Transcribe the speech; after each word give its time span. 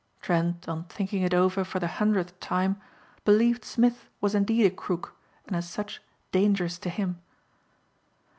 Trent 0.19 0.67
on 0.67 0.85
thinking 0.85 1.21
it 1.21 1.31
over 1.31 1.63
for 1.63 1.79
the 1.79 1.85
hundredth 1.87 2.39
time 2.39 2.81
believed 3.23 3.63
Smith 3.63 4.09
was 4.19 4.33
indeed 4.33 4.65
a 4.65 4.71
crook 4.71 5.15
and 5.45 5.55
as 5.55 5.69
such 5.69 6.01
dangerous 6.31 6.79
to 6.79 6.89
him. 6.89 7.21